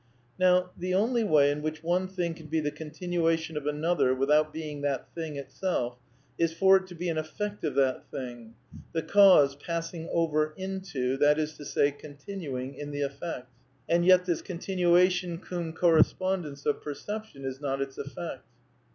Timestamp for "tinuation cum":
14.57-15.71